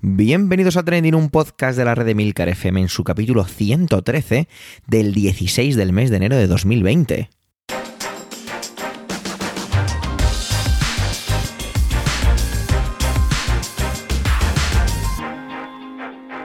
[0.00, 4.48] Bienvenidos a Trending, un podcast de la red de Milcar FM en su capítulo 113
[4.86, 7.30] del 16 del mes de enero de 2020.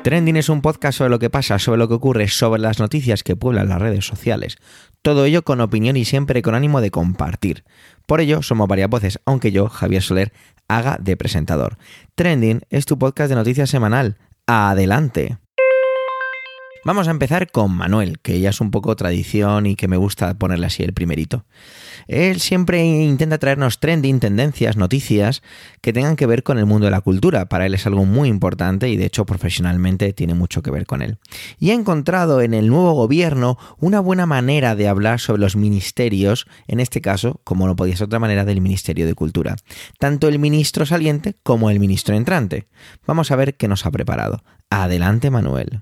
[0.03, 3.21] Trending es un podcast sobre lo que pasa, sobre lo que ocurre, sobre las noticias
[3.21, 4.57] que pueblan las redes sociales.
[5.01, 7.65] Todo ello con opinión y siempre con ánimo de compartir.
[8.05, 10.33] Por ello, somos varias voces, aunque yo, Javier Soler,
[10.69, 11.77] haga de presentador.
[12.15, 14.17] Trending es tu podcast de noticias semanal.
[14.47, 15.37] Adelante.
[16.85, 20.33] Vamos a empezar con Manuel, que ya es un poco tradición y que me gusta
[20.35, 21.43] ponerle así el primerito.
[22.07, 25.43] Él siempre intenta traernos trending, tendencias, noticias
[25.81, 27.47] que tengan que ver con el mundo de la cultura.
[27.49, 31.01] Para él es algo muy importante y de hecho profesionalmente tiene mucho que ver con
[31.01, 31.17] él.
[31.59, 36.47] Y ha encontrado en el nuevo gobierno una buena manera de hablar sobre los ministerios,
[36.67, 39.57] en este caso, como no podía ser otra manera, del Ministerio de Cultura.
[39.99, 42.67] Tanto el ministro saliente como el ministro entrante.
[43.05, 44.43] Vamos a ver qué nos ha preparado.
[44.69, 45.81] Adelante, Manuel.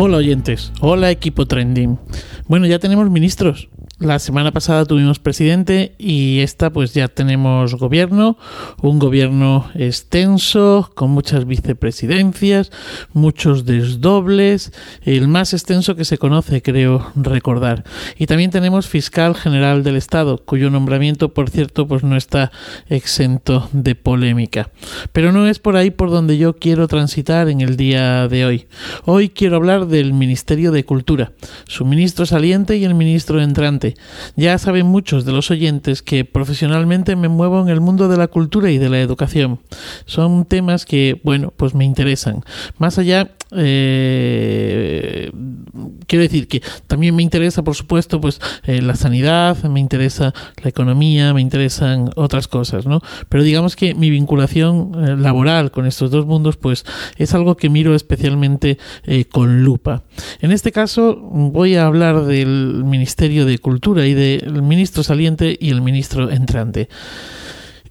[0.00, 1.98] Hola oyentes, hola equipo trending.
[2.46, 3.68] Bueno, ya tenemos ministros.
[4.00, 8.38] La semana pasada tuvimos presidente y esta pues ya tenemos gobierno,
[8.80, 12.70] un gobierno extenso, con muchas vicepresidencias,
[13.12, 17.82] muchos desdobles, el más extenso que se conoce, creo recordar.
[18.16, 22.52] Y también tenemos fiscal general del Estado, cuyo nombramiento, por cierto, pues no está
[22.88, 24.70] exento de polémica.
[25.12, 28.68] Pero no es por ahí por donde yo quiero transitar en el día de hoy.
[29.06, 31.32] Hoy quiero hablar del Ministerio de Cultura,
[31.66, 33.87] su ministro saliente y el ministro entrante
[34.36, 38.28] ya saben muchos de los oyentes que profesionalmente me muevo en el mundo de la
[38.28, 39.60] cultura y de la educación.
[40.06, 42.42] Son temas que, bueno, pues me interesan.
[42.78, 45.27] Más allá, eh,
[46.08, 50.70] quiero decir que también me interesa, por supuesto, pues eh, la sanidad, me interesa la
[50.70, 53.00] economía, me interesan otras cosas, ¿no?
[53.28, 56.84] Pero digamos que mi vinculación eh, laboral con estos dos mundos, pues
[57.16, 58.78] es algo que miro especialmente
[59.30, 60.02] con lupa.
[60.40, 65.70] En este caso voy a hablar del Ministerio de Cultura y del ministro saliente y
[65.70, 66.88] el ministro entrante.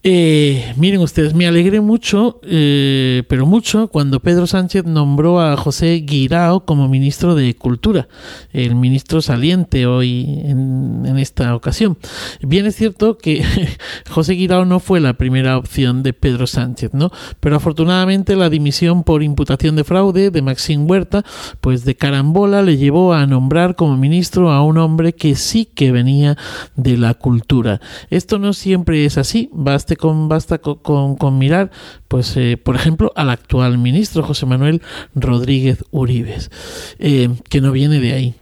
[0.03, 5.95] Eh, miren ustedes, me alegré mucho, eh, pero mucho, cuando Pedro Sánchez nombró a José
[6.05, 8.07] Guirao como ministro de Cultura,
[8.53, 11.97] el ministro saliente hoy en, esta ocasión.
[12.41, 13.43] Bien es cierto que
[14.09, 17.11] José Guirao no fue la primera opción de Pedro Sánchez, ¿no?
[17.39, 21.23] Pero afortunadamente la dimisión por imputación de fraude de Maxín Huerta,
[21.59, 25.91] pues de carambola le llevó a nombrar como ministro a un hombre que sí que
[25.91, 26.37] venía
[26.75, 27.81] de la cultura.
[28.09, 29.49] Esto no siempre es así,
[29.87, 31.71] baste con, basta con, mirar,
[32.07, 34.81] pues, eh, por ejemplo, al actual ministro José Manuel
[35.15, 36.51] Rodríguez Uribes,
[36.99, 38.35] eh, que no viene de ahí.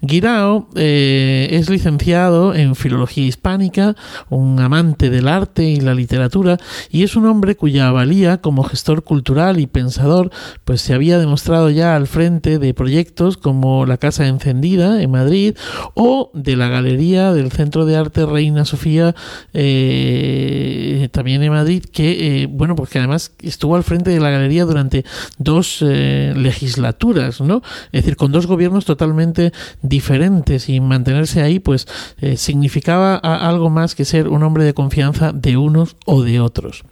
[0.00, 3.96] Guirao eh, es licenciado en Filología Hispánica,
[4.28, 6.58] un amante del arte y la literatura,
[6.90, 10.30] y es un hombre cuya valía como gestor cultural y pensador
[10.64, 15.56] pues se había demostrado ya al frente de proyectos como la Casa Encendida en Madrid
[15.94, 19.14] o de la Galería del Centro de Arte Reina Sofía
[19.52, 24.64] eh, también en Madrid, que eh, bueno, porque además estuvo al frente de la galería
[24.64, 25.04] durante
[25.38, 27.62] dos legislaturas, ¿no?
[27.92, 31.86] Es decir, con dos gobiernos totalmente diferentes y mantenerse ahí pues
[32.18, 36.84] eh, significaba algo más que ser un hombre de confianza de unos o de otros.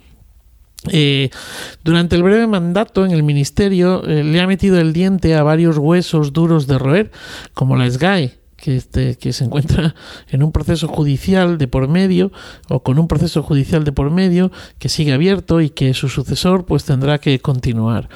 [0.88, 1.30] Eh,
[1.82, 5.78] durante el breve mandato en el ministerio eh, le ha metido el diente a varios
[5.78, 7.10] huesos duros de roer,
[7.54, 9.94] como la SGAE, que, este, que se encuentra
[10.30, 12.32] en un proceso judicial de por medio
[12.68, 16.66] o con un proceso judicial de por medio que sigue abierto y que su sucesor
[16.66, 18.08] pues tendrá que continuar.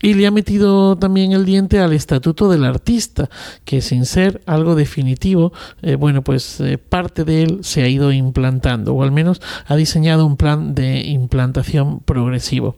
[0.00, 3.28] Y le ha metido también el diente al estatuto del artista,
[3.64, 8.12] que sin ser algo definitivo, eh, bueno, pues eh, parte de él se ha ido
[8.12, 12.76] implantando, o al menos ha diseñado un plan de implantación progresivo.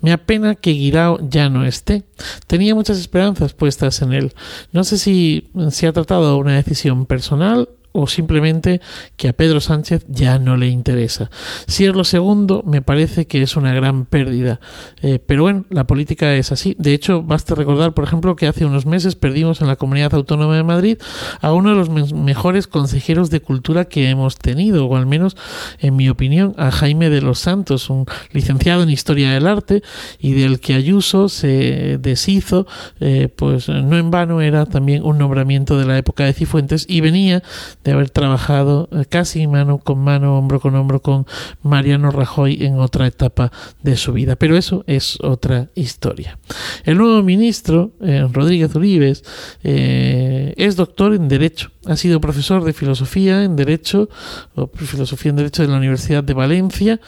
[0.00, 2.04] Me apena que Guirao ya no esté.
[2.46, 4.32] Tenía muchas esperanzas puestas en él.
[4.72, 8.80] No sé si se ha tratado de una decisión personal o simplemente
[9.16, 11.30] que a Pedro Sánchez ya no le interesa.
[11.66, 14.60] Si es lo segundo, me parece que es una gran pérdida.
[15.02, 16.74] Eh, pero bueno, la política es así.
[16.78, 20.56] De hecho, basta recordar, por ejemplo, que hace unos meses perdimos en la Comunidad Autónoma
[20.56, 20.98] de Madrid
[21.40, 25.36] a uno de los mejores consejeros de cultura que hemos tenido, o al menos,
[25.78, 29.82] en mi opinión, a Jaime de los Santos, un licenciado en Historia del Arte
[30.18, 32.66] y del que Ayuso se deshizo,
[33.00, 37.00] eh, pues no en vano era también un nombramiento de la época de Cifuentes y
[37.00, 37.42] venía
[37.84, 41.26] de haber trabajado eh, casi mano con mano, hombro con hombro con
[41.62, 43.52] Mariano Rajoy en otra etapa
[43.82, 44.36] de su vida.
[44.36, 46.38] Pero eso es otra historia.
[46.84, 49.24] El nuevo ministro, eh, Rodríguez Uribes,
[49.62, 51.70] eh, es doctor en Derecho.
[51.86, 54.08] Ha sido profesor de filosofía en Derecho,
[54.54, 57.00] o filosofía en Derecho de la Universidad de Valencia,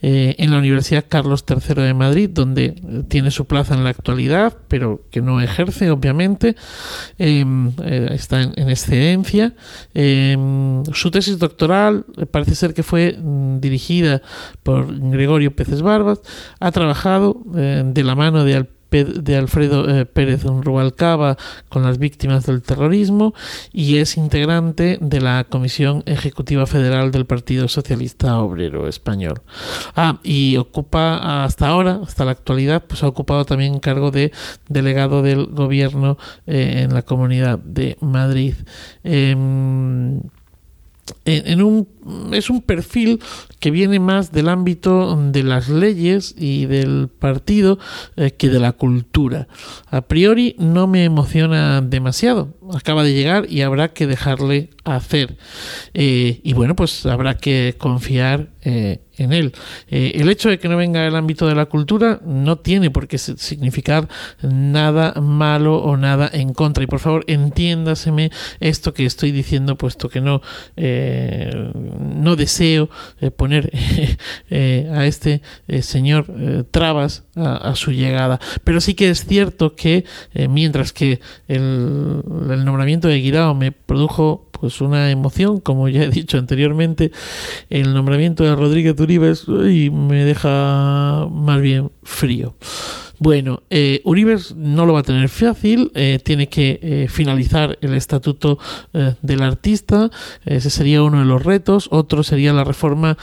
[0.00, 2.74] en la Universidad Carlos III de Madrid, donde
[3.08, 6.56] tiene su plaza en la actualidad, pero que no ejerce, obviamente.
[7.18, 9.54] Em, está en, excedencia.
[9.94, 14.22] Em, su tesis doctoral parece ser que fue mm, dirigida
[14.62, 16.20] por Gregorio Peces Barbas.
[16.60, 21.36] Ha trabajado eh, de la mano de de Alfredo eh, Pérez Rubalcaba
[21.68, 23.34] con las víctimas del terrorismo
[23.72, 29.40] y es integrante de la Comisión Ejecutiva Federal del Partido Socialista Obrero Español.
[29.96, 34.32] Ah, y ocupa hasta ahora, hasta la actualidad, pues ha ocupado también cargo de
[34.68, 38.54] delegado del gobierno eh, en la Comunidad de Madrid.
[39.04, 40.20] Em,
[41.24, 41.88] en un,
[42.32, 43.20] es un perfil
[43.60, 47.78] que viene más del ámbito de las leyes y del partido
[48.16, 49.46] eh, que de la cultura.
[49.90, 52.54] A priori no me emociona demasiado.
[52.74, 55.36] Acaba de llegar y habrá que dejarle hacer.
[55.94, 59.52] Eh, y bueno, pues habrá que confiar eh, en él.
[59.88, 63.08] Eh, el hecho de que no venga el ámbito de la cultura no tiene por
[63.08, 64.08] qué significar
[64.42, 66.84] nada malo o nada en contra.
[66.84, 68.30] Y por favor, entiéndaseme
[68.60, 70.42] esto que estoy diciendo, puesto que no,
[70.76, 72.90] no deseo
[73.36, 73.72] poner
[74.50, 75.42] a este
[75.80, 76.26] señor
[76.70, 78.40] trabas a, su llegada.
[78.64, 80.04] Pero sí que es cierto que
[80.48, 86.08] mientras que el, el nombramiento de Guirao me produjo pues una emoción, como ya he
[86.08, 87.10] dicho anteriormente,
[87.68, 92.54] el nombramiento de Rodríguez Uribes y me deja más bien frío.
[93.18, 97.94] Bueno, eh, Uribes no lo va a tener fácil, eh, tiene que eh, finalizar el
[97.94, 98.60] estatuto
[98.92, 100.12] eh, del artista,
[100.44, 103.18] ese sería uno de los retos, otro sería la reforma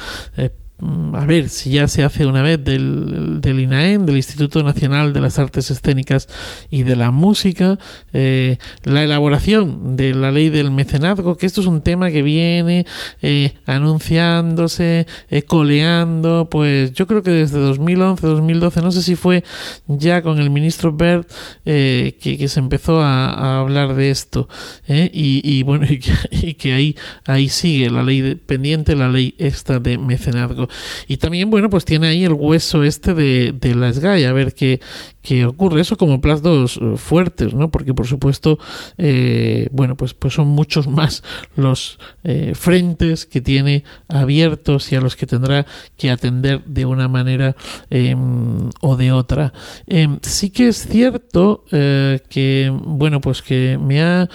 [1.14, 5.20] a ver si ya se hace una vez del, del INAEM, del Instituto Nacional de
[5.20, 6.28] las Artes Escénicas
[6.70, 7.78] y de la Música,
[8.14, 12.86] eh, la elaboración de la ley del mecenazgo, que esto es un tema que viene
[13.22, 19.44] eh, anunciándose, eh, coleando, pues yo creo que desde 2011, 2012, no sé si fue
[19.88, 21.30] ya con el ministro Bert
[21.66, 24.48] que, que, se empezó a, hablar de esto,
[24.88, 25.86] y, y, bueno,
[26.32, 30.69] y que, ahí, ahí sigue la ley pendiente, la ley esta de mecenazgo.
[31.08, 34.54] Y también, bueno, pues tiene ahí el hueso este de, de la SGAI, a ver
[34.54, 34.80] qué,
[35.22, 35.82] qué ocurre.
[35.82, 37.70] Eso como plazos eh, fuertes, ¿no?
[37.70, 38.58] Porque, por supuesto,
[38.98, 41.24] eh, bueno, pues, pues son muchos más
[41.56, 45.66] los eh, frentes que tiene abiertos y a los que tendrá
[45.98, 47.56] que atender de una manera
[47.90, 49.54] em, o de otra.
[49.88, 54.30] Em, sí que es cierto que, bueno, pues que me ha,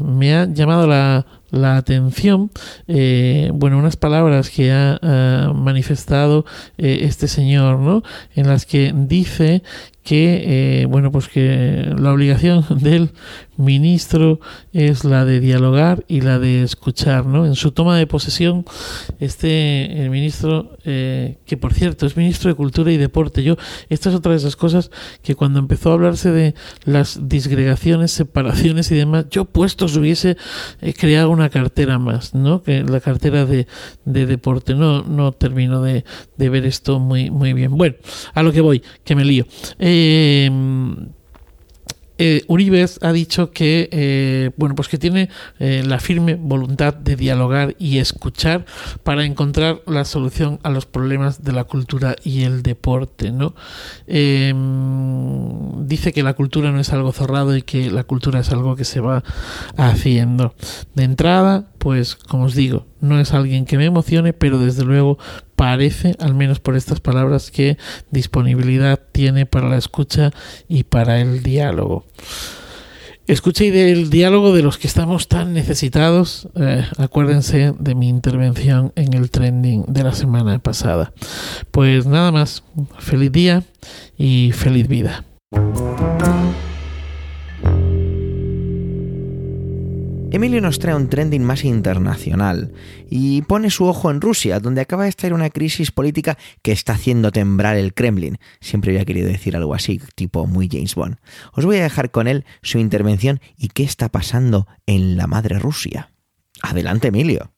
[0.00, 2.50] me ha llamado la la atención,
[2.86, 4.98] eh, bueno, unas palabras que ha
[5.54, 6.44] manifestado
[6.76, 8.02] eh, este señor, ¿no?
[8.34, 9.62] En las que dice
[10.08, 13.10] que, bueno, pues que la obligación del
[13.58, 14.40] ministro
[14.72, 17.44] es la de dialogar y la de escuchar, ¿no?
[17.44, 18.64] En su toma de posesión,
[19.18, 23.56] este el ministro, eh, que por cierto es ministro de Cultura y Deporte, yo,
[23.90, 24.90] esta es otra de esas cosas
[25.22, 26.54] que cuando empezó a hablarse de
[26.84, 30.36] las disgregaciones, separaciones y demás, yo puestos hubiese
[30.80, 32.62] eh, creado una cartera más, ¿no?
[32.62, 33.66] Que la cartera de,
[34.04, 36.04] de deporte, no, no termino de,
[36.36, 37.76] de ver esto muy, muy bien.
[37.76, 37.96] Bueno,
[38.34, 39.46] a lo que voy, que me lío.
[39.80, 39.97] Eh,
[42.20, 45.30] eh, Uribes ha dicho que eh, bueno pues que tiene
[45.60, 48.66] eh, la firme voluntad de dialogar y escuchar
[49.04, 53.54] para encontrar la solución a los problemas de la cultura y el deporte no
[54.08, 58.74] em, dice que la cultura no es algo cerrado y que la cultura es algo
[58.74, 59.22] que se va
[59.76, 60.54] haciendo.
[60.94, 65.16] De entrada pues como os digo no es alguien que me emocione pero desde luego
[65.56, 67.78] parece, al menos por estas palabras, que
[68.10, 70.30] disponibilidad tiene para la escucha
[70.68, 72.04] y para el diálogo.
[73.26, 78.92] Escucha y del diálogo de los que estamos tan necesitados, eh, acuérdense de mi intervención
[78.94, 81.12] en el trending de la semana pasada.
[81.72, 82.62] Pues nada más,
[82.98, 83.64] feliz día
[84.16, 85.24] y feliz vida.
[90.30, 92.72] Emilio nos trae un trending más internacional
[93.08, 96.92] y pone su ojo en Rusia, donde acaba de estar una crisis política que está
[96.92, 98.38] haciendo temblar el Kremlin.
[98.60, 101.16] Siempre había querido decir algo así, tipo muy James Bond.
[101.54, 105.58] Os voy a dejar con él su intervención y qué está pasando en la madre
[105.58, 106.12] Rusia.
[106.60, 107.52] Adelante, Emilio.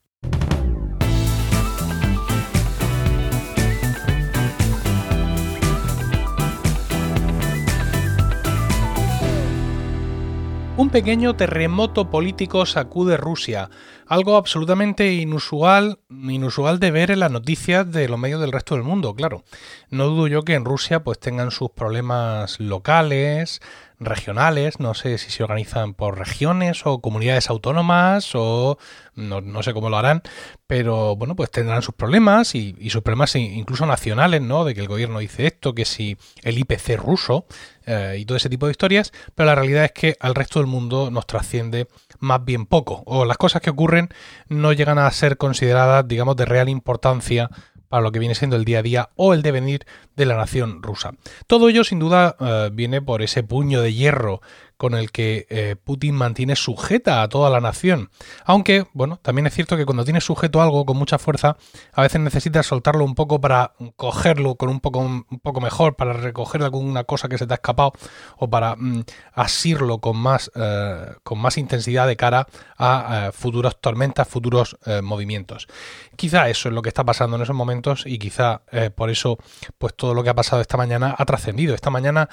[10.81, 13.69] Un pequeño terremoto político sacude Rusia,
[14.11, 18.83] algo absolutamente inusual, inusual de ver en las noticias de los medios del resto del
[18.83, 19.45] mundo, claro.
[19.89, 23.61] No dudo yo que en Rusia pues tengan sus problemas locales,
[24.01, 28.79] regionales, no sé si se organizan por regiones o comunidades autónomas o
[29.15, 30.23] no, sé cómo lo harán,
[30.67, 34.65] pero bueno, pues tendrán sus problemas y, sus problemas incluso nacionales, ¿no?
[34.65, 37.47] De que el gobierno dice esto, que si el IPC ruso
[37.87, 40.67] eh, y todo ese tipo de historias, pero la realidad es que al resto del
[40.67, 41.87] mundo nos trasciende
[42.21, 44.11] más bien poco, o las cosas que ocurren
[44.49, 47.51] no llegan a ser consideradas, digamos, de real importancia
[47.89, 49.85] para lo que viene siendo el día a día o el devenir
[50.17, 51.13] de la nación rusa.
[51.49, 54.41] Todo ello sin duda eh, viene por ese puño de hierro
[54.81, 58.09] con el que eh, Putin mantiene sujeta a toda la nación.
[58.47, 61.59] Aunque, bueno, también es cierto que cuando tienes sujeto algo con mucha fuerza,
[61.93, 66.15] a veces necesitas soltarlo un poco para cogerlo con un poco, un poco mejor, para
[66.15, 67.93] recoger alguna cosa que se te ha escapado
[68.39, 69.03] o para mm,
[69.35, 72.47] asirlo con más, eh, con más intensidad de cara
[72.79, 75.69] a eh, futuras tormentas, futuros movimientos.
[76.17, 78.63] Quizá eso es lo que está pasando en esos momentos y quizá
[78.95, 79.37] por eso
[79.77, 81.75] pues todo lo que ha pasado esta mañana ha trascendido.
[81.75, 82.29] Esta mañana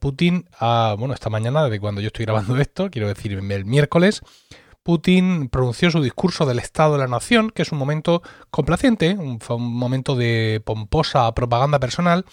[0.00, 4.22] Putin ha, bueno, esta mañana cuando yo estoy grabando esto, quiero decir el miércoles,
[4.86, 9.40] Putin pronunció su discurso del Estado de la Nación, que es un momento complaciente, un,
[9.58, 12.24] momento de pomposa propaganda personal,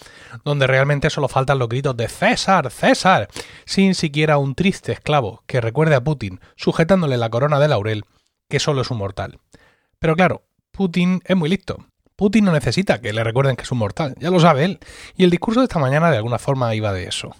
[0.45, 3.27] donde realmente solo faltan los gritos de César, César,
[3.65, 8.03] sin siquiera un triste esclavo que recuerde a Putin, sujetándole la corona de laurel,
[8.47, 9.39] que solo es un mortal.
[9.97, 11.83] Pero claro, Putin es muy listo.
[12.15, 14.79] Putin no necesita que le recuerden que es un mortal, ya lo sabe él.
[15.17, 17.35] Y el discurso de esta mañana de alguna forma iba de eso.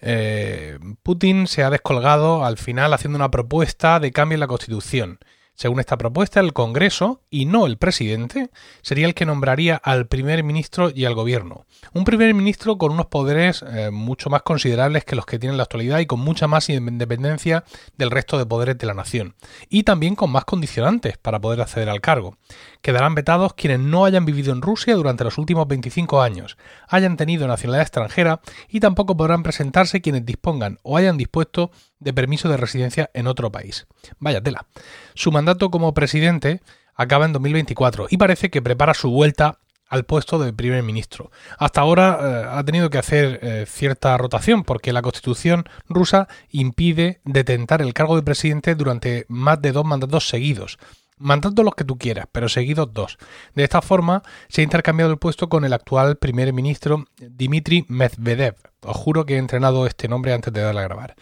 [0.00, 5.18] Eh, Putin se ha descolgado al final haciendo una propuesta de cambio en la Constitución.
[5.58, 8.50] Según esta propuesta, el Congreso, y no el presidente,
[8.80, 11.66] sería el que nombraría al primer ministro y al gobierno.
[11.92, 15.56] Un primer ministro con unos poderes eh, mucho más considerables que los que tiene en
[15.56, 17.64] la actualidad y con mucha más independencia
[17.96, 19.34] del resto de poderes de la nación.
[19.68, 22.36] Y también con más condicionantes para poder acceder al cargo.
[22.82, 26.56] Quedarán vetados quienes no hayan vivido en Rusia durante los últimos 25 años,
[26.88, 32.48] hayan tenido nacionalidad extranjera y tampoco podrán presentarse quienes dispongan o hayan dispuesto de permiso
[32.48, 33.86] de residencia en otro país.
[34.18, 34.66] Vaya tela.
[35.14, 36.62] Su mandato como presidente
[36.94, 39.58] acaba en 2024 y parece que prepara su vuelta
[39.88, 41.30] al puesto de primer ministro.
[41.58, 47.20] Hasta ahora eh, ha tenido que hacer eh, cierta rotación porque la constitución rusa impide
[47.24, 50.78] detentar el cargo de presidente durante más de dos mandatos seguidos.
[51.18, 53.18] Mandatos los que tú quieras, pero seguidos dos.
[53.54, 58.56] De esta forma se ha intercambiado el puesto con el actual primer ministro Dmitry Medvedev.
[58.82, 61.16] Os juro que he entrenado este nombre antes de darle a grabar.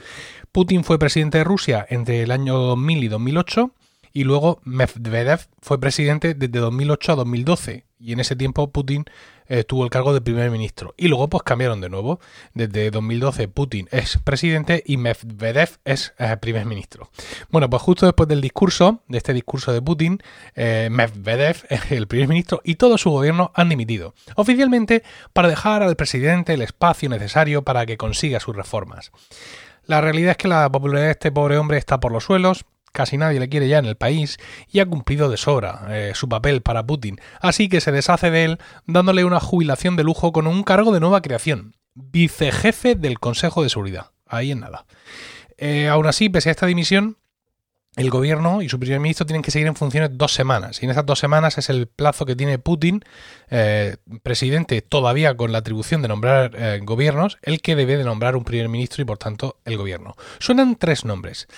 [0.53, 3.71] Putin fue presidente de Rusia entre el año 2000 y 2008
[4.13, 9.05] y luego Medvedev fue presidente desde 2008 a 2012 y en ese tiempo Putin
[9.69, 10.95] tuvo el cargo de primer ministro.
[10.97, 12.19] Y luego pues cambiaron de nuevo.
[12.55, 17.11] Desde 2012 Putin es presidente y Medvedev es eh, primer ministro.
[17.51, 20.21] Bueno pues justo después del discurso de este discurso de Putin
[20.55, 24.15] eh, Medvedev el primer ministro y todo su gobierno han dimitido.
[24.35, 29.13] Oficialmente para dejar al presidente el espacio necesario para que consiga sus reformas.
[29.85, 32.65] La realidad es que la popularidad de este pobre hombre está por los suelos,
[32.97, 34.39] casi nadie le quiere ya en el país
[34.73, 38.45] y ha cumplido de sobra eh, su papel para Putin, así que se deshace de
[38.45, 43.63] él dándole una jubilación de lujo con un cargo de nueva creación, vicejefe del Consejo
[43.63, 44.13] de Seguridad.
[44.27, 44.87] Ahí en nada.
[45.59, 47.19] Eh, aún así, pese a esta dimisión,
[47.97, 50.83] el gobierno y su primer ministro tienen que seguir en funciones dos semanas.
[50.83, 53.03] Y en esas dos semanas es el plazo que tiene Putin,
[53.51, 58.37] eh, presidente todavía con la atribución de nombrar eh, gobiernos, el que debe de nombrar
[58.37, 60.15] un primer ministro y por tanto el gobierno.
[60.39, 61.49] Suenan tres nombres.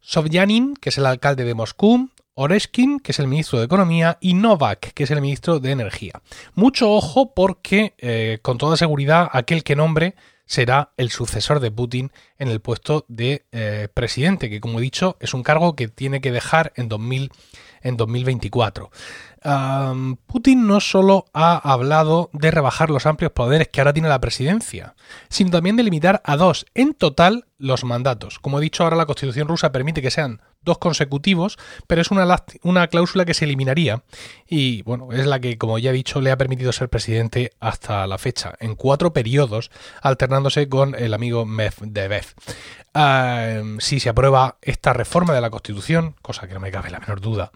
[0.00, 4.34] Sobyanin, que es el alcalde de Moscú, Oreshkin, que es el ministro de Economía, y
[4.34, 6.22] Novak, que es el ministro de Energía.
[6.54, 10.14] Mucho ojo porque, eh, con toda seguridad, aquel que nombre
[10.50, 15.16] será el sucesor de Putin en el puesto de eh, presidente, que como he dicho
[15.20, 17.30] es un cargo que tiene que dejar en, 2000,
[17.82, 18.90] en 2024.
[20.26, 24.94] Putin no solo ha hablado de rebajar los amplios poderes que ahora tiene la presidencia,
[25.30, 28.38] sino también de limitar a dos en total los mandatos.
[28.38, 32.44] Como he dicho, ahora la constitución rusa permite que sean dos consecutivos, pero es una,
[32.62, 34.02] una cláusula que se eliminaría
[34.46, 38.06] y, bueno, es la que, como ya he dicho, le ha permitido ser presidente hasta
[38.06, 39.70] la fecha, en cuatro periodos,
[40.02, 42.26] alternándose con el amigo Medvedev.
[43.78, 47.20] si se aprueba esta reforma de la Constitución, cosa que no me cabe la menor
[47.22, 47.52] duda,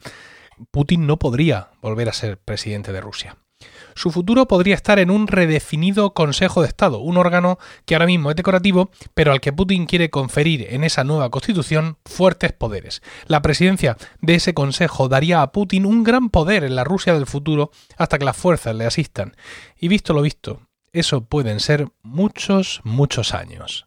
[0.71, 3.37] Putin no podría volver a ser presidente de Rusia.
[3.95, 8.31] Su futuro podría estar en un redefinido Consejo de Estado, un órgano que ahora mismo
[8.31, 13.03] es decorativo, pero al que Putin quiere conferir en esa nueva constitución fuertes poderes.
[13.27, 17.27] La presidencia de ese Consejo daría a Putin un gran poder en la Rusia del
[17.27, 19.37] futuro hasta que las fuerzas le asistan.
[19.79, 23.87] Y visto lo visto, eso pueden ser muchos, muchos años.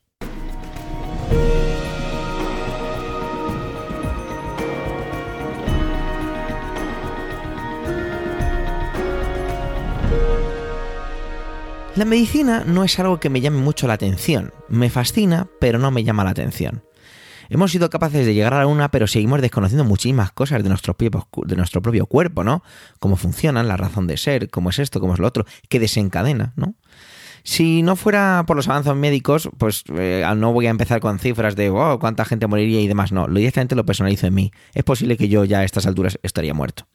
[11.98, 14.54] La medicina no es algo que me llame mucho la atención.
[14.70, 16.84] Me fascina, pero no me llama la atención.
[17.50, 21.28] Hemos sido capaces de llegar a una, pero seguimos desconociendo muchísimas cosas de nuestro, propio,
[21.48, 22.62] de nuestro propio cuerpo, ¿no?
[23.00, 26.54] Cómo funcionan, la razón de ser, cómo es esto, cómo es lo otro, qué desencadena,
[26.56, 26.76] ¿no?
[27.42, 31.56] Si no fuera por los avances médicos, pues eh, no voy a empezar con cifras
[31.56, 33.12] de oh, cuánta gente moriría y demás.
[33.12, 34.52] No, lo directamente lo personalizo en mí.
[34.76, 36.86] Es posible que yo ya a estas alturas estaría muerto.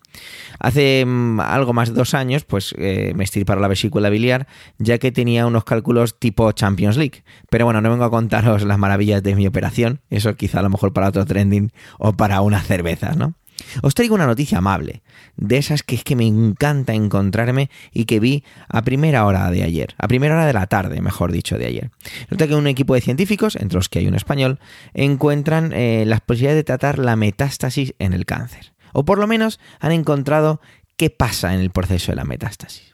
[0.59, 4.47] Hace mm, algo más de dos años, pues eh, me estirparon la vesícula biliar,
[4.79, 7.25] ya que tenía unos cálculos tipo Champions League.
[7.51, 10.01] Pero bueno, no vengo a contaros las maravillas de mi operación.
[10.11, 13.35] Eso quizá a lo mejor para otro trending o para una cerveza, ¿no?
[13.83, 15.03] Os traigo una noticia amable,
[15.37, 19.63] de esas que es que me encanta encontrarme y que vi a primera hora de
[19.63, 21.91] ayer, a primera hora de la tarde, mejor dicho, de ayer.
[22.31, 24.59] Nota que un equipo de científicos, entre los que hay un español,
[24.95, 28.73] encuentran eh, las posibilidades de tratar la metástasis en el cáncer.
[28.93, 30.61] O por lo menos han encontrado
[30.97, 32.93] qué pasa en el proceso de la metástasis.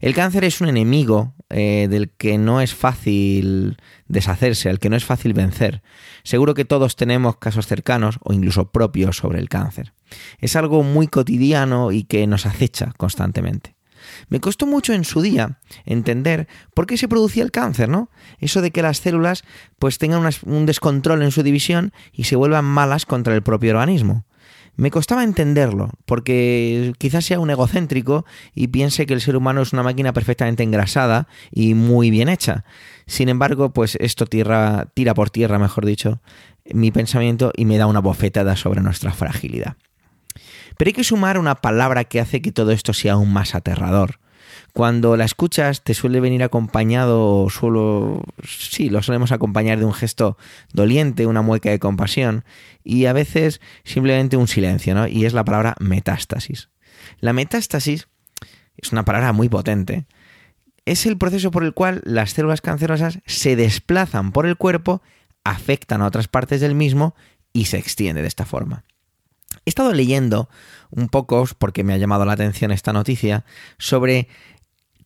[0.00, 3.76] El cáncer es un enemigo eh, del que no es fácil
[4.08, 5.82] deshacerse, al que no es fácil vencer.
[6.22, 9.92] Seguro que todos tenemos casos cercanos o incluso propios sobre el cáncer.
[10.38, 13.74] Es algo muy cotidiano y que nos acecha constantemente.
[14.28, 18.10] Me costó mucho en su día entender por qué se producía el cáncer, ¿no?
[18.38, 19.44] Eso de que las células
[19.78, 24.24] pues tengan un descontrol en su división y se vuelvan malas contra el propio organismo.
[24.80, 29.74] Me costaba entenderlo, porque quizás sea un egocéntrico y piense que el ser humano es
[29.74, 32.64] una máquina perfectamente engrasada y muy bien hecha.
[33.06, 36.22] Sin embargo, pues esto tira, tira por tierra, mejor dicho,
[36.64, 39.76] mi pensamiento y me da una bofetada sobre nuestra fragilidad.
[40.78, 44.18] Pero hay que sumar una palabra que hace que todo esto sea aún más aterrador.
[44.72, 50.36] Cuando la escuchas te suele venir acompañado, solo, sí, lo solemos acompañar de un gesto
[50.72, 52.44] doliente, una mueca de compasión
[52.84, 55.08] y a veces simplemente un silencio, ¿no?
[55.08, 56.70] Y es la palabra metástasis.
[57.18, 58.08] La metástasis
[58.76, 60.06] es una palabra muy potente.
[60.86, 65.02] Es el proceso por el cual las células cancerosas se desplazan por el cuerpo,
[65.44, 67.14] afectan a otras partes del mismo
[67.52, 68.84] y se extiende de esta forma.
[69.66, 70.48] He estado leyendo
[70.90, 73.44] un poco, porque me ha llamado la atención esta noticia,
[73.78, 74.28] sobre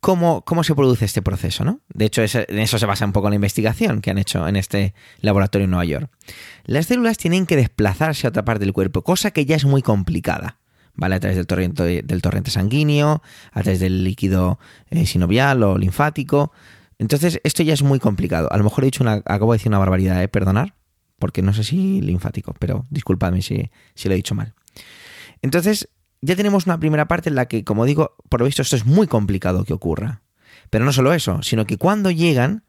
[0.05, 1.81] cómo, cómo se produce este proceso, ¿no?
[1.88, 4.93] De hecho, en eso se basa un poco la investigación que han hecho en este
[5.21, 6.11] laboratorio en Nueva York.
[6.67, 9.81] Las células tienen que desplazarse a otra parte del cuerpo, cosa que ya es muy
[9.81, 10.59] complicada.
[10.95, 11.14] ¿Vale?
[11.14, 14.59] A través del torrente, del torrente sanguíneo, a través del líquido
[14.90, 16.53] eh, sinovial o linfático.
[16.99, 18.53] Entonces, esto ya es muy complicado.
[18.53, 20.29] A lo mejor he dicho una, acabo de decir una barbaridad, ¿eh?
[20.29, 20.75] Perdonar
[21.19, 24.53] porque no sé si linfático, pero disculpadme si, si lo he dicho mal.
[25.43, 25.88] Entonces,
[26.24, 28.87] ya tenemos una primera parte en la que, como digo, por lo visto esto es
[28.87, 30.22] muy complicado que ocurra.
[30.70, 32.64] Pero no solo eso, sino que cuando llegan,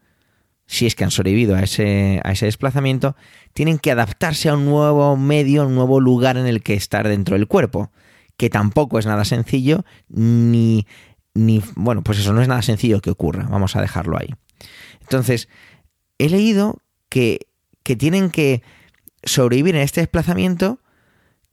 [0.66, 3.16] si es que han sobrevivido a ese, a ese desplazamiento,
[3.52, 7.36] tienen que adaptarse a un nuevo medio, un nuevo lugar en el que estar dentro
[7.36, 7.90] del cuerpo,
[8.36, 10.86] que tampoco es nada sencillo, ni,
[11.34, 14.34] ni, bueno, pues eso no es nada sencillo que ocurra, vamos a dejarlo ahí.
[15.00, 15.48] Entonces,
[16.18, 17.46] he leído que
[17.86, 18.64] que tienen que
[19.22, 20.80] sobrevivir en este desplazamiento,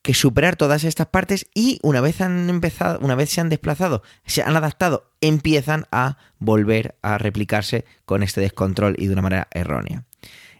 [0.04, 4.04] que superar todas estas partes y una vez han empezado, una vez se han desplazado,
[4.26, 9.48] se han adaptado, empiezan a volver a replicarse con este descontrol y de una manera
[9.52, 10.04] errónea.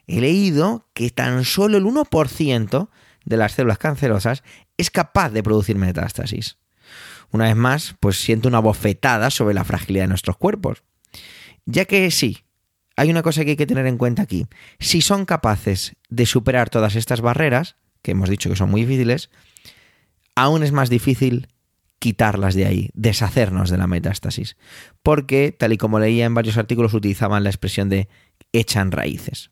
[0.08, 2.90] He leído que tan solo el 1%
[3.26, 4.44] de las células cancerosas
[4.78, 6.58] es capaz de producir metástasis.
[7.32, 10.84] Una vez más, pues siento una bofetada sobre la fragilidad de nuestros cuerpos.
[11.66, 12.46] Ya que sí,
[12.96, 14.46] hay una cosa que hay que tener en cuenta aquí.
[14.80, 19.32] Si son capaces de superar todas estas barreras, que hemos dicho que son muy difíciles,
[20.36, 21.48] aún es más difícil
[21.98, 24.58] quitarlas de ahí, deshacernos de la metástasis.
[25.02, 28.10] Porque, tal y como leía en varios artículos, utilizaban la expresión de
[28.52, 29.52] echan raíces.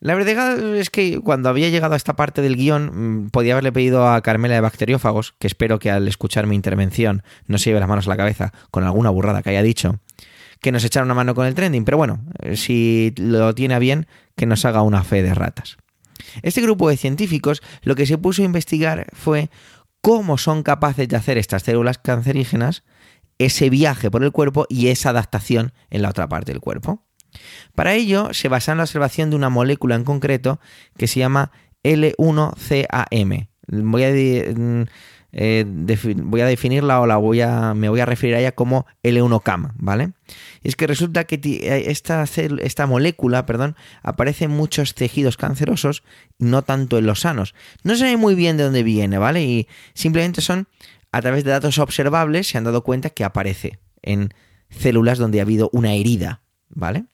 [0.00, 3.72] La verdad es que cuando había llegado a esta parte del guion, mm, podía haberle
[3.72, 7.80] pedido a Carmela de Bacteriófagos, que espero que al escuchar mi intervención no se lleve
[7.80, 9.98] las manos a la cabeza con alguna burrada que haya dicho,
[10.60, 14.06] que nos echara una mano con el trending, pero bueno, eh, si lo tiene bien,
[14.36, 15.76] que nos haga una fe de ratas.
[16.42, 19.50] Este grupo de científicos lo que se puso a investigar fue
[20.00, 22.84] cómo son capaces de hacer estas células cancerígenas
[23.38, 27.06] ese viaje por el cuerpo y esa adaptación en la otra parte del cuerpo.
[27.74, 30.60] Para ello se basa en la observación de una molécula en concreto
[30.98, 31.50] que se llama
[31.82, 33.48] L1CAM.
[33.68, 34.86] Voy a mm,
[35.32, 35.64] eh,
[36.16, 39.72] voy a definirla o la voy a, me voy a referir a ella como L1CAM,
[39.76, 40.12] ¿vale?
[40.62, 46.02] Y es que resulta que eh, esta, esta molécula perdón, aparece en muchos tejidos cancerosos
[46.38, 47.54] no tanto en los sanos.
[47.82, 49.42] No se ve muy bien de dónde viene, ¿vale?
[49.42, 50.68] Y simplemente son,
[51.12, 54.34] a través de datos observables, se han dado cuenta que aparece en
[54.68, 57.04] células donde ha habido una herida, ¿vale?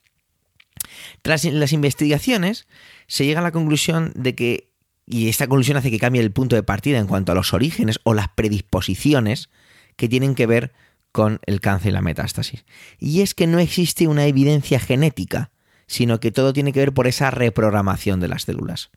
[1.23, 2.67] Tras las investigaciones,
[3.07, 4.71] se llega a la conclusión de que
[5.07, 8.01] y esta conclusión hace que cambie el punto de partida en cuanto a los orígenes
[8.03, 9.49] o las predisposiciones
[9.95, 10.73] que tienen que ver
[11.13, 12.65] con el cáncer y la metástasis.
[12.99, 15.51] Y es que no existe una evidencia genética,
[15.87, 18.91] sino que todo tiene que ver por esa reprogramación de las células.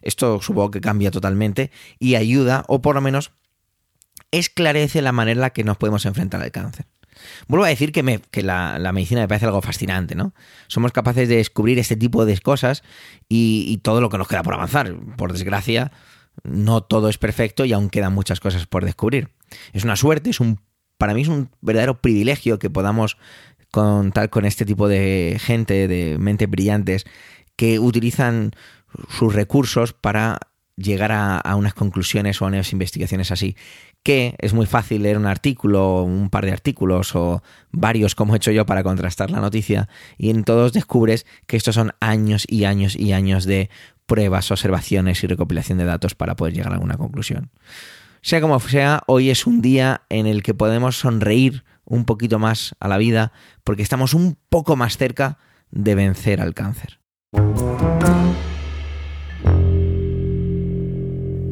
[0.00, 3.32] Esto supongo que cambia totalmente y ayuda, o por lo menos
[4.30, 6.86] esclarece la manera en la que nos podemos enfrentar al cáncer.
[7.48, 10.34] Vuelvo a decir que, me, que la, medicina me parece algo fascinante, ¿no?
[10.68, 12.82] Somos capaces de descubrir este tipo de cosas
[13.28, 14.94] y, y, todo lo que nos queda por avanzar.
[15.16, 15.92] Por desgracia,
[16.42, 19.28] no todo es perfecto y aún quedan muchas cosas por descubrir.
[19.72, 20.60] Es una suerte, es un,
[20.98, 23.16] para mí es un verdadero privilegio que podamos
[23.70, 27.04] contar con este tipo de gente, de mentes brillantes,
[27.56, 28.52] que utilizan
[29.08, 30.38] sus recursos para
[30.80, 33.56] llegar a, unas conclusiones o a unas investigaciones así.
[34.02, 38.38] Que es muy fácil leer un artículo, un par de artículos o varios como he
[38.38, 42.64] hecho yo para contrastar la noticia y en todos descubres que estos son años y
[42.64, 43.68] años y años de
[44.06, 47.50] pruebas, observaciones y recopilación de datos para poder llegar a alguna conclusión.
[48.22, 52.74] Sea como sea, hoy es un día en el que podemos sonreír un poquito más
[52.80, 53.32] a la vida
[53.64, 55.38] porque estamos un poco más cerca
[55.70, 57.00] de vencer al cáncer.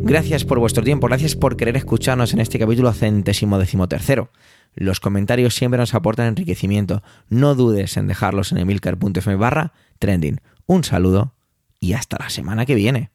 [0.01, 4.31] Gracias por vuestro tiempo, gracias por querer escucharnos en este capítulo centésimo decimotercero.
[4.75, 7.03] Los comentarios siempre nos aportan enriquecimiento.
[7.29, 10.41] No dudes en dejarlos en emilcar.fm barra trending.
[10.67, 11.35] Un saludo
[11.81, 13.11] y hasta la semana que viene.